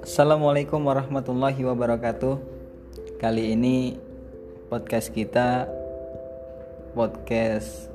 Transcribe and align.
Assalamualaikum 0.00 0.80
warahmatullahi 0.80 1.60
wabarakatuh. 1.68 2.40
Kali 3.20 3.52
ini 3.52 4.00
podcast 4.72 5.12
kita 5.12 5.68
podcast 6.96 7.92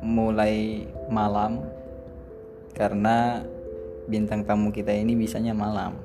mulai 0.00 0.88
malam 1.12 1.60
karena 2.72 3.44
bintang 4.08 4.48
tamu 4.48 4.72
kita 4.72 4.96
ini 4.96 5.12
bisanya 5.12 5.52
malam. 5.52 6.00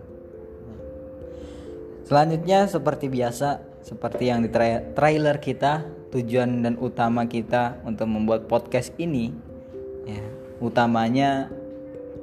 Selanjutnya 2.04 2.68
seperti 2.68 3.08
biasa, 3.08 3.64
seperti 3.88 4.36
yang 4.36 4.44
di 4.44 4.52
tra- 4.52 4.84
trailer 5.00 5.40
kita, 5.40 5.88
tujuan 6.12 6.60
dan 6.60 6.76
utama 6.76 7.24
kita 7.32 7.80
untuk 7.88 8.12
membuat 8.12 8.52
podcast 8.52 8.92
ini 9.00 9.47
ya, 10.08 10.24
utamanya 10.64 11.52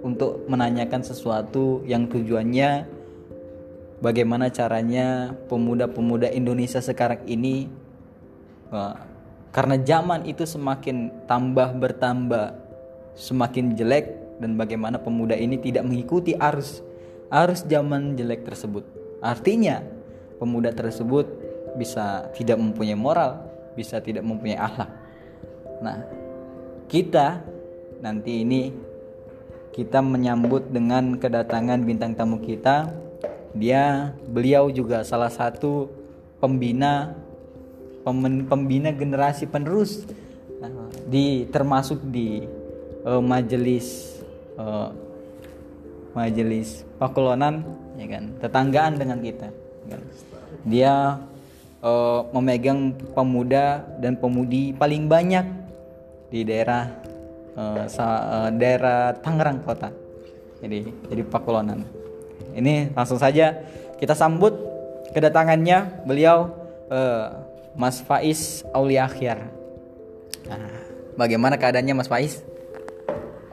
untuk 0.00 0.48
menanyakan 0.48 1.04
sesuatu 1.04 1.84
yang 1.84 2.08
tujuannya 2.08 2.88
bagaimana 4.04 4.52
caranya 4.52 5.32
pemuda-pemuda 5.48 6.28
Indonesia 6.32 6.80
sekarang 6.80 7.24
ini 7.24 7.68
karena 9.54 9.76
zaman 9.80 10.26
itu 10.26 10.42
semakin 10.42 11.24
tambah 11.30 11.72
bertambah 11.78 12.58
semakin 13.14 13.78
jelek 13.78 14.10
dan 14.42 14.58
bagaimana 14.58 14.98
pemuda 14.98 15.38
ini 15.38 15.62
tidak 15.62 15.86
mengikuti 15.86 16.34
arus 16.34 16.82
arus 17.30 17.62
zaman 17.64 18.18
jelek 18.18 18.42
tersebut. 18.42 18.82
Artinya 19.22 19.80
pemuda 20.42 20.74
tersebut 20.74 21.24
bisa 21.78 22.28
tidak 22.34 22.58
mempunyai 22.58 22.98
moral 22.98 23.46
bisa 23.78 24.02
tidak 24.02 24.26
mempunyai 24.26 24.58
akhlak. 24.58 24.90
Nah 25.82 26.02
kita 26.90 27.42
nanti 28.04 28.44
ini 28.44 28.68
kita 29.72 30.04
menyambut 30.04 30.68
dengan 30.68 31.16
kedatangan 31.16 31.80
bintang 31.88 32.12
tamu 32.12 32.36
kita 32.36 32.92
dia 33.56 34.12
beliau 34.28 34.68
juga 34.68 35.00
salah 35.08 35.32
satu 35.32 35.88
pembina 36.36 37.16
pembina 38.44 38.92
generasi 38.92 39.48
penerus 39.48 40.04
uh, 40.60 40.92
di 41.08 41.48
termasuk 41.48 42.04
di 42.04 42.44
uh, 43.08 43.24
majelis 43.24 44.20
uh, 44.60 44.92
majelis 46.12 46.84
Pakulonan 47.00 47.64
ya 47.96 48.04
kan 48.04 48.36
tetanggaan 48.44 49.00
dengan 49.00 49.18
kita 49.24 49.48
ya 49.88 49.96
kan? 49.96 50.00
dia 50.68 50.94
uh, 51.80 52.20
memegang 52.36 52.92
pemuda 53.16 53.80
dan 53.96 54.20
pemudi 54.20 54.76
paling 54.76 55.08
banyak 55.08 55.48
di 56.28 56.44
daerah 56.44 57.13
uh, 57.56 57.84
sa, 57.86 58.06
uh, 58.22 58.50
daerah 58.54 59.14
Tangerang 59.18 59.62
kota 59.62 59.90
jadi 60.62 60.86
jadi 61.10 61.22
Pakulonan 61.26 61.82
ini 62.54 62.90
langsung 62.94 63.18
saja 63.18 63.58
kita 63.98 64.14
sambut 64.14 64.54
kedatangannya 65.14 66.06
beliau 66.06 66.50
uh, 66.90 67.44
Mas 67.74 67.98
Faiz 68.02 68.62
Aulia 68.70 69.10
Akhir. 69.10 69.50
Nah, 70.46 70.70
bagaimana 71.18 71.58
keadaannya 71.58 71.94
Mas 71.94 72.10
Faiz? 72.10 72.42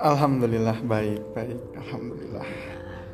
Alhamdulillah 0.02 0.78
baik 0.82 1.22
baik 1.34 1.58
Alhamdulillah. 1.78 2.48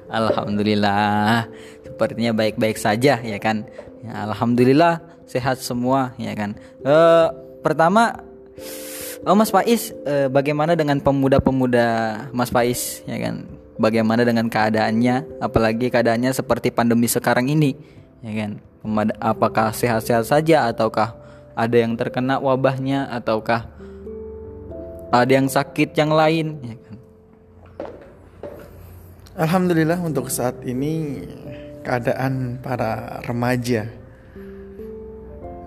Alhamdulillah 0.07 1.51
sepertinya 1.83 2.31
baik-baik 2.31 2.79
saja 2.79 3.19
ya 3.19 3.37
kan. 3.39 3.67
Ya, 4.03 4.23
Alhamdulillah 4.23 5.03
sehat 5.27 5.59
semua 5.59 6.15
ya 6.15 6.31
kan. 6.31 6.55
Uh, 6.79 7.27
pertama 7.59 8.23
Oh 9.25 9.33
Mas 9.33 9.49
Faiz, 9.49 9.95
uh, 10.05 10.29
bagaimana 10.29 10.77
dengan 10.77 11.01
pemuda-pemuda 11.01 11.85
Mas 12.35 12.53
Faiz 12.53 13.01
ya 13.09 13.17
kan? 13.17 13.47
bagaimana 13.79 14.25
dengan 14.25 14.49
keadaannya? 14.49 15.39
Apalagi 15.39 15.87
keadaannya 15.93 16.33
seperti 16.33 16.73
pandemi 16.73 17.07
sekarang 17.07 17.47
ini 17.47 17.77
ya 18.25 18.33
kan? 18.33 18.51
Apakah 19.21 19.71
sehat-sehat 19.71 20.25
saja 20.27 20.67
ataukah 20.67 21.15
ada 21.57 21.77
yang 21.77 21.93
terkena 21.97 22.41
wabahnya 22.41 23.09
ataukah 23.09 23.69
ada 25.13 25.31
yang 25.31 25.47
sakit 25.47 25.93
yang 25.95 26.11
lain 26.11 26.47
ya 26.61 26.75
kan? 26.75 26.95
Alhamdulillah 29.37 30.01
untuk 30.01 30.33
saat 30.33 30.57
ini 30.65 31.21
keadaan 31.85 32.57
para 32.57 33.21
remaja 33.23 33.85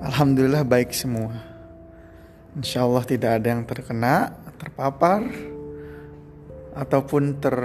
Alhamdulillah 0.02 0.66
baik 0.66 0.91
semua 0.91 1.50
Insya 2.59 2.83
Allah 2.83 3.05
tidak 3.06 3.31
ada 3.38 3.47
yang 3.47 3.62
terkena, 3.62 4.34
terpapar 4.59 5.22
Ataupun 6.75 7.38
ter 7.38 7.56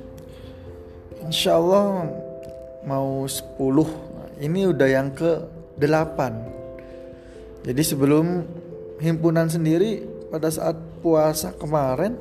Insya 1.20 1.60
Allah 1.60 2.08
mau 2.88 3.28
10 3.28 3.60
ini 4.40 4.64
udah 4.64 4.88
yang 4.88 5.12
ke 5.12 5.44
8 5.76 7.66
jadi 7.68 7.82
sebelum 7.82 8.46
himpunan 9.02 9.50
sendiri 9.50 10.06
pada 10.30 10.48
saat 10.48 10.78
puasa 11.02 11.50
kemarin 11.58 12.14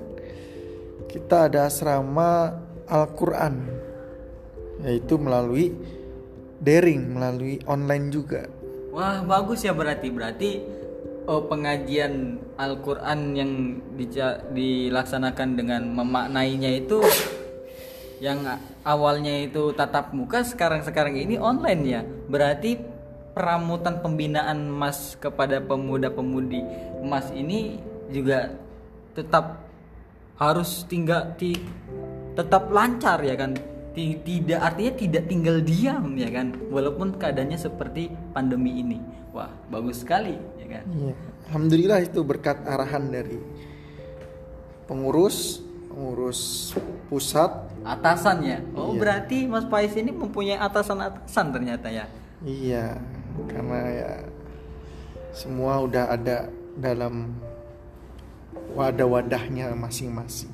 kita 1.05 1.47
ada 1.47 1.69
asrama 1.69 2.59
Al-Quran 2.89 3.61
yaitu 4.83 5.15
melalui 5.21 5.71
daring 6.59 7.13
melalui 7.13 7.61
online 7.69 8.09
juga. 8.09 8.49
Wah 8.89 9.21
bagus 9.21 9.63
ya 9.63 9.71
berarti. 9.71 10.07
Berarti 10.09 10.49
oh, 11.27 11.45
pengajian 11.49 12.39
Al-Quran 12.55 13.19
yang 13.35 13.51
di, 13.97 14.05
dilaksanakan 14.55 15.49
dengan 15.57 15.81
memaknainya 15.91 16.71
itu 16.81 17.01
yang 18.23 18.47
awalnya 18.87 19.43
itu 19.43 19.75
tatap 19.75 20.15
muka 20.15 20.41
sekarang 20.47 20.81
sekarang 20.81 21.19
ini 21.19 21.35
online 21.35 21.81
ya? 21.83 22.01
Berarti 22.05 22.79
peramutan 23.35 23.99
pembinaan 23.99 24.71
mas 24.71 25.19
kepada 25.19 25.59
pemuda-pemudi 25.59 26.63
mas 27.03 27.27
ini 27.35 27.83
juga 28.07 28.55
tetap 29.11 29.67
harus 30.39 30.87
tinggal 30.87 31.35
ti, 31.35 31.55
tetap 32.35 32.71
lancar 32.71 33.19
ya 33.23 33.35
kan 33.35 33.55
tidak 33.95 34.59
artinya 34.59 34.93
tidak 34.93 35.23
tinggal 35.25 35.57
diam 35.59 36.13
ya 36.13 36.27
kan 36.27 36.51
walaupun 36.67 37.15
keadaannya 37.15 37.55
seperti 37.55 38.11
pandemi 38.31 38.83
ini 38.83 38.99
wah 39.31 39.49
bagus 39.67 40.03
sekali 40.03 40.35
ya 40.59 40.67
kan 40.69 40.83
Iya. 40.91 41.13
Alhamdulillah 41.47 41.99
itu 42.01 42.19
berkat 42.21 42.57
arahan 42.65 43.07
dari 43.07 43.37
pengurus, 44.85 45.61
pengurus 45.87 46.73
pusat. 47.07 47.69
atasannya 47.85 48.65
oh 48.73 48.93
Iya. 48.93 48.99
berarti 48.99 49.37
mas 49.45 49.61
Pais 49.63 49.93
ini 49.93 50.09
mempunyai 50.09 50.57
atasan-atasan 50.57 51.53
ternyata 51.53 51.87
ya 51.87 52.09
Iya, 52.41 52.97
karena 53.45 53.79
ya 53.89 54.11
semua 55.31 55.81
udah 55.81 56.09
ada 56.09 56.49
dalam 56.75 57.33
wadah-wadahnya 58.73 59.71
masing-masing. 59.73 60.51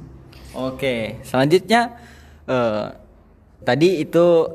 Oke, 0.51 1.19
selanjutnya 1.23 1.95
eh, 2.45 2.85
tadi 3.61 4.01
itu 4.01 4.49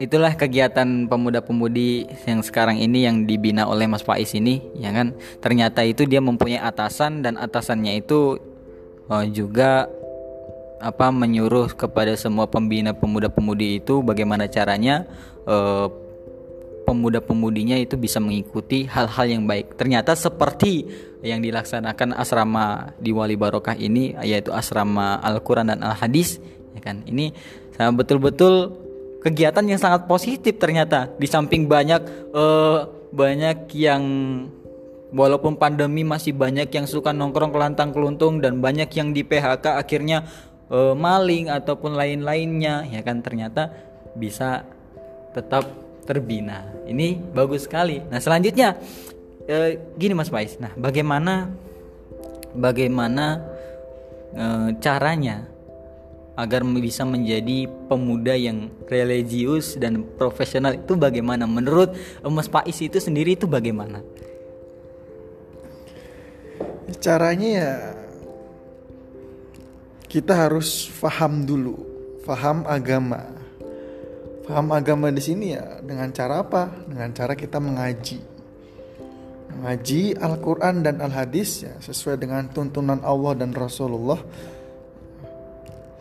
itulah 0.00 0.32
kegiatan 0.32 1.04
pemuda-pemudi 1.06 2.08
yang 2.24 2.40
sekarang 2.40 2.80
ini 2.80 3.04
yang 3.04 3.28
dibina 3.28 3.68
oleh 3.68 3.84
Mas 3.84 4.00
Faiz 4.00 4.32
ini, 4.32 4.64
ya 4.80 4.88
kan? 4.96 5.12
Ternyata 5.44 5.84
itu 5.84 6.08
dia 6.08 6.24
mempunyai 6.24 6.56
atasan 6.56 7.20
dan 7.20 7.36
atasannya 7.36 8.00
itu 8.00 8.40
eh, 9.12 9.26
juga 9.28 9.84
apa 10.80 11.12
menyuruh 11.12 11.76
kepada 11.76 12.16
semua 12.16 12.48
pembina 12.48 12.96
pemuda-pemudi 12.96 13.84
itu 13.84 14.00
bagaimana 14.00 14.48
caranya 14.48 15.04
eh, 15.44 15.86
pemuda-pemudinya 16.88 17.76
itu 17.76 18.00
bisa 18.00 18.18
mengikuti 18.18 18.88
hal-hal 18.88 19.28
yang 19.28 19.44
baik. 19.44 19.76
Ternyata 19.76 20.16
seperti 20.16 20.88
yang 21.20 21.44
dilaksanakan 21.44 22.16
asrama 22.16 22.96
di 22.96 23.12
Wali 23.12 23.36
Barokah 23.36 23.76
ini 23.76 24.16
yaitu 24.24 24.50
asrama 24.50 25.20
Al-Qur'an 25.20 25.68
dan 25.68 25.84
Al-Hadis 25.84 26.40
ya 26.74 26.80
kan. 26.80 27.04
Ini 27.06 27.30
sangat 27.74 27.94
betul-betul 28.04 28.80
kegiatan 29.20 29.64
yang 29.68 29.80
sangat 29.80 30.08
positif 30.08 30.56
ternyata. 30.56 31.12
Di 31.20 31.28
samping 31.28 31.68
banyak 31.68 32.02
eh, 32.32 32.78
banyak 33.12 33.58
yang 33.76 34.02
walaupun 35.12 35.60
pandemi 35.60 36.02
masih 36.02 36.32
banyak 36.32 36.70
yang 36.72 36.86
suka 36.88 37.12
nongkrong 37.12 37.52
kelantang 37.52 37.90
keluntung 37.90 38.38
dan 38.38 38.62
banyak 38.62 38.88
yang 38.94 39.12
di 39.12 39.22
PHK 39.22 39.76
akhirnya 39.76 40.24
eh, 40.72 40.94
maling 40.96 41.52
ataupun 41.52 41.94
lain-lainnya 41.94 42.88
ya 42.88 43.00
kan 43.04 43.20
ternyata 43.20 43.70
bisa 44.16 44.64
tetap 45.36 45.68
terbina. 46.08 46.66
Ini 46.90 47.22
bagus 47.30 47.70
sekali. 47.70 48.02
Nah, 48.02 48.18
selanjutnya 48.18 48.74
eh, 49.46 49.78
gini 49.94 50.16
Mas 50.16 50.32
Pais. 50.32 50.58
Nah, 50.58 50.74
bagaimana 50.74 51.52
bagaimana 52.50 53.46
caranya 54.78 55.50
agar 56.40 56.64
bisa 56.64 57.04
menjadi 57.04 57.68
pemuda 57.86 58.32
yang 58.32 58.72
religius 58.88 59.76
dan 59.76 60.02
profesional 60.16 60.74
itu 60.74 60.96
bagaimana? 60.96 61.44
Menurut 61.44 61.92
eh, 61.94 62.32
Mas 62.32 62.48
Pais 62.48 62.80
itu 62.80 62.96
sendiri 62.96 63.36
itu 63.36 63.44
bagaimana? 63.44 64.00
Caranya 67.00 67.48
ya 67.48 67.70
kita 70.10 70.34
harus 70.34 70.90
paham 70.98 71.46
dulu, 71.46 71.78
paham 72.26 72.66
agama. 72.66 73.30
Paham 74.42 74.74
agama 74.74 75.06
di 75.14 75.22
sini 75.22 75.54
ya 75.54 75.78
dengan 75.78 76.10
cara 76.10 76.42
apa? 76.42 76.66
Dengan 76.90 77.14
cara 77.14 77.38
kita 77.38 77.62
mengaji. 77.62 78.18
Mengaji 79.54 80.18
Al-Qur'an 80.18 80.82
dan 80.82 80.98
Al-Hadis 80.98 81.62
ya 81.62 81.78
sesuai 81.78 82.18
dengan 82.18 82.50
tuntunan 82.50 82.98
Allah 83.06 83.38
dan 83.38 83.54
Rasulullah. 83.54 84.18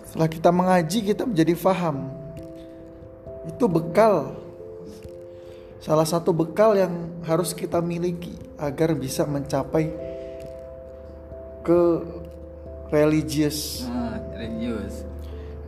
Setelah 0.09 0.25
kita 0.25 0.49
mengaji 0.49 0.99
kita 1.05 1.21
menjadi 1.21 1.53
faham. 1.53 2.09
Itu 3.45 3.69
bekal 3.69 4.33
salah 5.77 6.03
satu 6.03 6.33
bekal 6.33 6.73
yang 6.73 7.21
harus 7.29 7.53
kita 7.53 7.77
miliki 7.77 8.33
agar 8.57 8.97
bisa 8.97 9.21
mencapai 9.29 9.93
ke 11.61 11.81
religius. 12.89 13.85
Ah, 13.85 14.17
religius. 14.33 15.05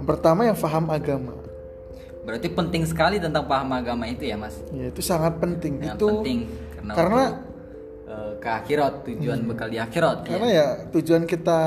Yang 0.02 0.08
pertama 0.10 0.50
yang 0.50 0.58
faham 0.58 0.90
agama. 0.90 1.38
Berarti 2.26 2.50
penting 2.50 2.82
sekali 2.90 3.22
tentang 3.22 3.46
paham 3.46 3.78
agama 3.78 4.10
itu 4.10 4.26
ya, 4.26 4.42
Mas. 4.42 4.58
Ya 4.74 4.90
itu 4.90 5.06
sangat 5.06 5.38
penting. 5.38 5.86
Yang 5.86 6.02
itu 6.02 6.08
penting 6.10 6.40
karena, 6.82 6.94
karena 6.98 7.24
eh, 8.10 8.32
ke 8.42 8.50
akhirat 8.50 8.94
tujuan 9.06 9.40
bekal 9.46 9.70
di 9.70 9.78
akhirat 9.78 10.26
ya. 10.26 10.30
karena 10.34 10.50
ya 10.50 10.68
tujuan 10.90 11.24
kita 11.30 11.60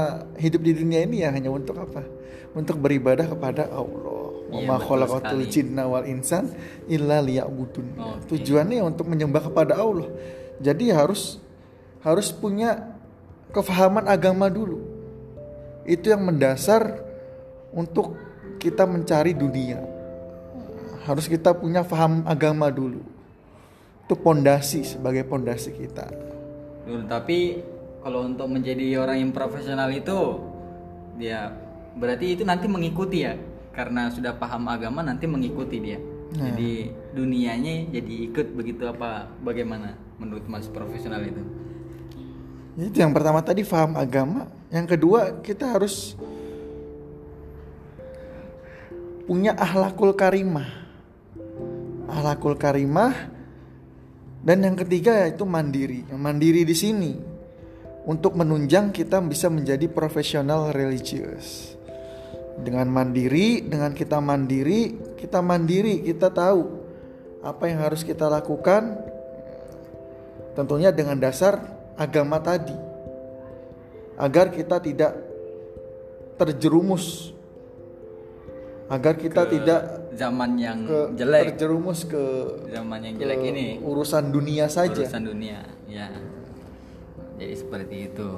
hidup 0.43 0.61
di 0.67 0.73
dunia 0.75 1.07
ini 1.07 1.23
ya 1.23 1.31
hanya 1.31 1.55
untuk 1.55 1.79
apa? 1.79 2.24
Untuk 2.55 2.79
beribadah 2.79 3.27
kepada 3.27 3.67
Allah. 3.67 4.25
Wa 4.55 4.63
Iya, 4.63 4.71
betul 4.71 4.87
khalaqatul 4.87 5.45
jinna 5.51 5.83
wal 5.91 6.07
insan 6.07 6.55
illa 6.87 7.19
liya'budun. 7.19 7.87
Oke. 7.99 8.39
Tujuannya 8.39 8.81
untuk 8.87 9.11
menyembah 9.11 9.51
kepada 9.51 9.75
Allah. 9.83 10.07
Jadi 10.63 10.95
harus 10.95 11.43
harus 12.07 12.31
punya 12.31 12.95
kefahaman 13.51 14.07
agama 14.07 14.47
dulu. 14.47 14.79
Itu 15.83 16.15
yang 16.15 16.23
mendasar 16.23 17.03
untuk 17.75 18.15
kita 18.63 18.87
mencari 18.87 19.35
dunia. 19.35 19.83
Harus 21.05 21.29
kita 21.29 21.53
punya 21.53 21.85
faham 21.85 22.25
agama 22.25 22.71
dulu. 22.73 23.03
Itu 24.07 24.15
pondasi 24.17 24.87
sebagai 24.87 25.27
pondasi 25.27 25.75
kita. 25.75 26.09
Dulu, 26.85 27.05
tapi 27.09 27.61
kalau 28.01 28.25
untuk 28.25 28.49
menjadi 28.49 29.01
orang 29.01 29.21
yang 29.21 29.33
profesional 29.33 29.89
itu 29.93 30.41
dia 31.17 31.53
berarti 31.95 32.35
itu 32.39 32.43
nanti 32.43 32.67
mengikuti 32.67 33.23
ya 33.23 33.39
karena 33.75 34.11
sudah 34.11 34.35
paham 34.39 34.71
agama 34.71 35.03
nanti 35.03 35.27
mengikuti 35.27 35.79
dia. 35.83 35.99
Jadi 36.35 36.91
dunianya 37.15 37.95
jadi 37.95 38.15
ikut 38.27 38.59
begitu 38.59 38.91
apa 38.91 39.31
bagaimana 39.39 39.95
menurut 40.19 40.43
Mas 40.51 40.67
profesional 40.67 41.23
itu? 41.23 41.39
Itu 42.75 42.99
yang 42.99 43.15
pertama 43.15 43.39
tadi 43.39 43.63
faham 43.63 43.95
agama. 43.95 44.51
Yang 44.75 44.99
kedua 44.99 45.39
kita 45.47 45.79
harus 45.79 46.19
punya 49.31 49.55
ahlakul 49.55 50.11
karimah. 50.11 50.67
Ahlakul 52.11 52.59
karimah 52.59 53.15
dan 54.43 54.67
yang 54.67 54.75
ketiga 54.75 55.23
yaitu 55.23 55.47
mandiri. 55.47 56.03
Mandiri 56.11 56.67
di 56.67 56.75
sini 56.75 57.15
untuk 58.11 58.35
menunjang 58.35 58.91
kita 58.91 59.23
bisa 59.23 59.47
menjadi 59.47 59.87
profesional 59.87 60.75
religius. 60.75 61.79
Dengan 62.55 62.87
mandiri, 62.87 63.67
dengan 63.67 63.91
kita 63.91 64.23
mandiri, 64.23 64.95
kita 65.19 65.43
mandiri, 65.43 66.07
kita 66.07 66.31
tahu 66.31 66.63
apa 67.43 67.65
yang 67.67 67.83
harus 67.83 68.07
kita 68.07 68.31
lakukan. 68.31 69.01
Tentunya 70.55 70.95
dengan 70.95 71.19
dasar 71.19 71.59
agama 71.99 72.39
tadi. 72.39 72.77
Agar 74.15 74.55
kita 74.55 74.79
tidak 74.79 75.19
terjerumus. 76.39 77.35
Agar 78.87 79.19
kita 79.19 79.49
tidak 79.51 80.05
Zaman 80.15 80.55
yang 80.55 80.87
ke 80.87 81.19
jelek, 81.19 81.59
terjerumus 81.59 82.07
ke 82.07 82.23
zaman 82.71 83.03
yang 83.03 83.15
jelek 83.19 83.39
ke 83.43 83.51
ini 83.51 83.67
urusan 83.83 84.31
dunia 84.31 84.71
saja. 84.71 84.95
urusan 84.95 85.27
dunia 85.27 85.59
ya 85.91 86.07
jadi 87.39 87.55
seperti 87.55 87.97
itu. 88.13 88.29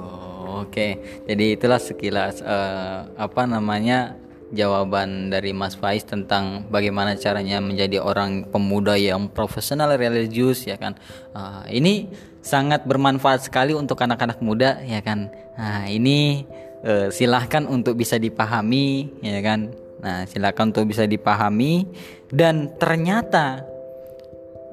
Oke. 0.47 0.87
Jadi 1.29 1.45
itulah 1.53 1.77
sekilas 1.77 2.41
eh, 2.41 2.99
apa 3.13 3.43
namanya 3.45 4.17
jawaban 4.49 5.27
dari 5.27 5.51
Mas 5.51 5.75
Faiz 5.75 6.07
tentang 6.07 6.65
bagaimana 6.71 7.19
caranya 7.19 7.59
menjadi 7.59 7.99
orang 7.99 8.47
pemuda 8.47 8.95
yang 8.95 9.29
profesional 9.29 9.93
religius 9.93 10.65
ya 10.65 10.79
kan. 10.79 10.97
Eh, 11.35 11.77
ini 11.77 12.09
sangat 12.41 12.87
bermanfaat 12.87 13.45
sekali 13.45 13.75
untuk 13.75 13.99
anak-anak 14.01 14.39
muda 14.41 14.81
ya 14.81 15.03
kan. 15.05 15.29
Nah 15.59 15.85
ini 15.91 16.47
eh, 16.81 17.13
silahkan 17.13 17.69
untuk 17.69 17.99
bisa 17.99 18.17
dipahami 18.17 19.19
ya 19.21 19.39
kan. 19.45 19.69
Nah 20.01 20.25
silahkan 20.25 20.73
untuk 20.73 20.89
bisa 20.89 21.05
dipahami. 21.05 21.85
Dan 22.27 22.75
ternyata 22.75 23.76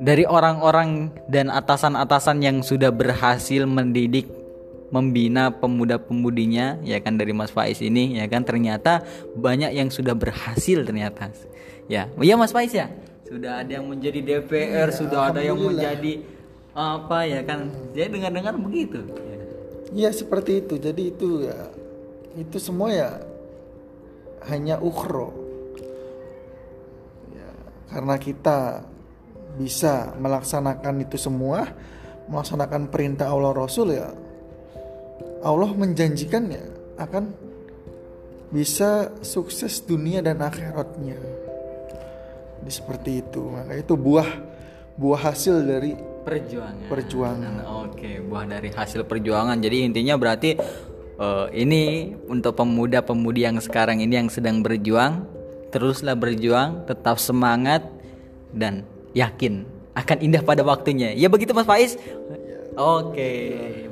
dari 0.01 0.27
orang-orang 0.27 1.15
dan 1.31 1.51
atasan-atasan 1.51 2.43
yang 2.43 2.57
sudah 2.67 2.91
berhasil 2.91 3.63
mendidik 3.67 4.27
membina 4.91 5.51
pemuda-pemudinya 5.51 6.79
ya 6.87 7.03
kan 7.03 7.19
dari 7.19 7.35
Mas 7.35 7.51
Faiz 7.51 7.83
ini 7.83 8.19
ya 8.19 8.27
kan 8.31 8.47
ternyata 8.47 9.03
banyak 9.35 9.75
yang 9.75 9.91
sudah 9.91 10.15
berhasil 10.15 10.87
ternyata 10.87 11.35
ya 11.91 12.07
iya 12.23 12.35
Mas 12.39 12.55
Faiz 12.55 12.71
ya 12.71 12.91
sudah 13.27 13.67
ada 13.67 13.81
yang 13.81 13.87
menjadi 13.91 14.23
DPR 14.23 14.95
sudah 14.95 15.35
ada 15.35 15.43
yang 15.43 15.59
menjadi 15.59 16.23
apa 16.75 17.23
ya 17.23 17.41
kan 17.47 17.71
saya 17.95 18.11
dengar-dengar 18.11 18.59
begitu 18.59 18.99
ya. 19.07 19.35
Ya 19.95 20.11
seperti 20.11 20.59
itu. 20.59 20.75
Jadi 20.75 21.15
itu 21.15 21.47
ya 21.47 21.71
itu 22.35 22.59
semua 22.59 22.91
ya 22.91 23.11
hanya 24.51 24.77
ukhro. 24.83 25.47
karena 27.85 28.19
kita 28.19 28.83
bisa 29.55 30.15
melaksanakan 30.19 31.07
itu 31.07 31.17
semua 31.19 31.71
melaksanakan 32.27 32.91
perintah 32.91 33.31
Allah 33.31 33.53
Rasul 33.55 33.95
ya 33.95 34.11
Allah 35.45 35.71
menjanjikan 35.77 36.49
ya 36.49 36.65
akan 36.97 37.45
bisa 38.55 39.11
sukses 39.21 39.83
dunia 39.83 40.23
dan 40.23 40.39
akhiratnya. 40.39 41.19
Jadi 42.63 42.71
seperti 42.71 43.11
itu. 43.21 43.43
Maka 43.51 43.75
itu 43.75 43.99
buah 43.99 44.31
buah 44.95 45.21
hasil 45.35 45.67
dari 45.67 45.99
perjuangan. 45.99 46.87
Perjuangan. 46.87 47.53
Oke, 47.91 48.23
buah 48.23 48.47
dari 48.47 48.71
hasil 48.71 49.03
perjuangan. 49.11 49.59
Jadi 49.59 49.91
intinya 49.91 50.15
berarti 50.15 50.55
uh, 51.19 51.51
ini 51.51 52.15
untuk 52.31 52.55
pemuda-pemudi 52.55 53.43
yang 53.43 53.59
sekarang 53.59 53.99
ini 53.99 54.23
yang 54.23 54.31
sedang 54.31 54.63
berjuang, 54.63 55.27
teruslah 55.75 56.15
berjuang, 56.15 56.87
tetap 56.87 57.19
semangat 57.19 57.83
dan 58.55 58.87
yakin 59.15 59.65
akan 59.95 60.19
indah 60.21 60.43
pada 60.43 60.67
waktunya. 60.67 61.15
Ya 61.15 61.31
begitu 61.31 61.55
Mas 61.55 61.65
Faiz? 61.65 61.95
Oke, 62.75 63.31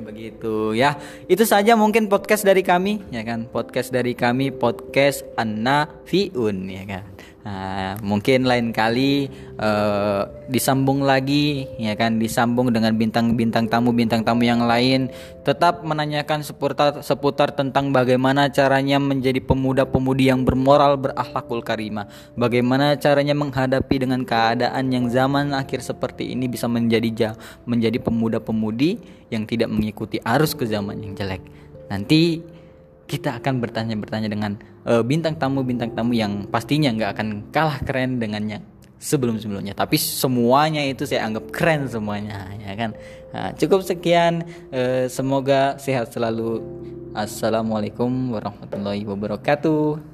begitu 0.03 0.75
ya. 0.75 0.99
Itu 1.31 1.47
saja 1.47 1.79
mungkin 1.79 2.11
podcast 2.11 2.43
dari 2.43 2.59
kami, 2.59 2.99
ya 3.15 3.23
kan? 3.23 3.47
Podcast 3.47 3.95
dari 3.95 4.11
kami, 4.11 4.51
podcast 4.51 5.23
Anna 5.39 5.87
Fiun, 6.03 6.67
ya 6.67 6.83
kan? 6.83 7.12
Nah, 7.43 7.99
mungkin 7.99 8.47
lain 8.47 8.71
kali 8.71 9.27
uh, 9.59 10.23
disambung 10.47 11.03
lagi 11.03 11.67
ya 11.75 11.91
kan? 11.91 12.15
Disambung 12.15 12.71
dengan 12.71 12.95
bintang-bintang 12.95 13.67
tamu 13.67 13.91
bintang 13.91 14.23
tamu 14.23 14.47
yang 14.47 14.63
lain. 14.63 15.11
Tetap 15.43 15.83
menanyakan 15.83 16.39
seputar 16.39 17.03
seputar 17.03 17.51
tentang 17.51 17.91
bagaimana 17.91 18.47
caranya 18.47 18.95
menjadi 18.95 19.43
pemuda-pemudi 19.43 20.31
yang 20.31 20.47
bermoral 20.47 20.95
berakhlakul 20.95 21.59
karimah. 21.59 22.07
Bagaimana 22.39 22.95
caranya 22.95 23.35
menghadapi 23.35 24.07
dengan 24.07 24.23
keadaan 24.23 24.87
yang 24.95 25.11
zaman 25.11 25.51
akhir 25.51 25.83
seperti 25.83 26.31
ini 26.31 26.47
bisa 26.47 26.71
menjadi 26.71 27.35
menjadi 27.67 27.99
pemuda-pemudi 27.99 29.03
yang 29.35 29.43
tidak 29.43 29.67
mengikuti 29.67 30.15
arus 30.23 30.55
ke 30.55 30.63
zaman 30.63 30.95
yang 31.03 31.11
jelek. 31.11 31.43
Nanti 31.91 32.52
kita 33.05 33.39
akan 33.39 33.59
bertanya-bertanya 33.59 34.29
dengan 34.31 34.55
uh, 34.87 35.03
bintang 35.03 35.35
tamu 35.35 35.61
bintang 35.61 35.91
tamu 35.91 36.15
yang 36.15 36.47
pastinya 36.47 36.89
nggak 36.93 37.09
akan 37.19 37.27
kalah 37.51 37.79
keren 37.83 38.17
dengannya 38.21 38.63
sebelum-sebelumnya. 39.01 39.75
Tapi 39.75 39.99
semuanya 39.99 40.79
itu 40.87 41.03
saya 41.03 41.27
anggap 41.27 41.51
keren 41.51 41.91
semuanya 41.91 42.47
ya 42.63 42.73
kan? 42.79 42.91
Nah, 43.35 43.51
cukup 43.57 43.83
sekian 43.83 44.47
uh, 44.71 45.05
semoga 45.11 45.75
sehat 45.81 46.11
selalu. 46.13 46.63
Assalamualaikum 47.13 48.33
warahmatullahi 48.33 49.05
wabarakatuh 49.05 50.12